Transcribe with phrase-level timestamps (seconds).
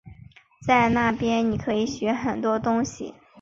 [0.65, 3.13] 在那边你可以学很多东西